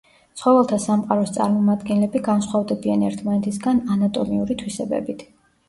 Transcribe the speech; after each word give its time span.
ცხოველთა 0.39 0.79
სამყაროს 0.85 1.33
წარმომადგენლები 1.35 2.23
განსხვავდებიან 2.29 3.05
ერთმანეთისგან 3.13 3.85
ანატომიური 3.99 4.61
თვისებებით. 4.67 5.27